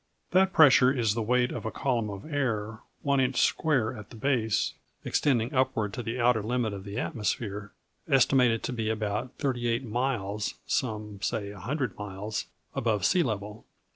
That 0.31 0.51
pressure 0.51 0.91
is 0.91 1.13
the 1.13 1.21
weight 1.21 1.51
of 1.51 1.63
a 1.63 1.69
column 1.69 2.09
of 2.09 2.25
air 2.25 2.79
one 3.03 3.19
inch 3.19 3.39
square 3.39 3.95
at 3.95 4.09
the 4.09 4.15
base, 4.15 4.73
extending 5.05 5.53
upward 5.53 5.93
to 5.93 6.01
the 6.01 6.19
outer 6.19 6.41
limit 6.41 6.73
of 6.73 6.85
the 6.85 6.97
atmosphere 6.97 7.71
estimated 8.09 8.63
to 8.63 8.73
be 8.73 8.89
about 8.89 9.31
38 9.37 9.83
miles 9.85 10.55
(some 10.65 11.21
say 11.21 11.53
100 11.53 11.95
miles) 11.99 12.47
above 12.73 13.05
sea 13.05 13.21
level. 13.21 13.63